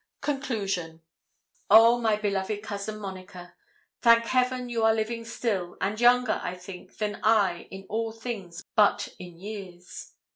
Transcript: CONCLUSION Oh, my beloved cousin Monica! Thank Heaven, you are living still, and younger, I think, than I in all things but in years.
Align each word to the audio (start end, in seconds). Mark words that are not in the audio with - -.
CONCLUSION 0.21 1.03
Oh, 1.69 1.99
my 2.01 2.15
beloved 2.15 2.63
cousin 2.63 2.97
Monica! 2.97 3.53
Thank 4.01 4.25
Heaven, 4.25 4.67
you 4.67 4.83
are 4.83 4.95
living 4.95 5.23
still, 5.25 5.77
and 5.79 6.01
younger, 6.01 6.41
I 6.43 6.55
think, 6.55 6.97
than 6.97 7.19
I 7.21 7.67
in 7.69 7.83
all 7.87 8.11
things 8.11 8.63
but 8.75 9.09
in 9.19 9.37
years. 9.37 10.13